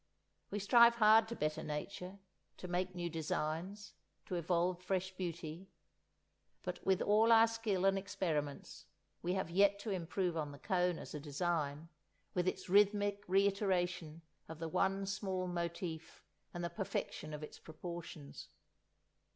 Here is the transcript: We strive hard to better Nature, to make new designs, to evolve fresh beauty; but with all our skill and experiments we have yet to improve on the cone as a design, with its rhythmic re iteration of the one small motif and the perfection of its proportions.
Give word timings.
We 0.49 0.57
strive 0.57 0.95
hard 0.95 1.27
to 1.27 1.35
better 1.35 1.61
Nature, 1.61 2.17
to 2.57 2.67
make 2.67 2.95
new 2.95 3.07
designs, 3.07 3.93
to 4.25 4.33
evolve 4.33 4.81
fresh 4.81 5.11
beauty; 5.15 5.69
but 6.63 6.83
with 6.83 7.03
all 7.03 7.31
our 7.31 7.45
skill 7.47 7.85
and 7.85 7.99
experiments 7.99 8.87
we 9.21 9.33
have 9.35 9.51
yet 9.51 9.77
to 9.81 9.91
improve 9.91 10.35
on 10.35 10.51
the 10.51 10.57
cone 10.57 10.97
as 10.97 11.13
a 11.13 11.19
design, 11.19 11.87
with 12.33 12.47
its 12.47 12.67
rhythmic 12.67 13.23
re 13.27 13.45
iteration 13.45 14.23
of 14.49 14.57
the 14.57 14.67
one 14.67 15.05
small 15.05 15.45
motif 15.45 16.23
and 16.51 16.63
the 16.63 16.71
perfection 16.71 17.31
of 17.31 17.43
its 17.43 17.59
proportions. 17.59 18.49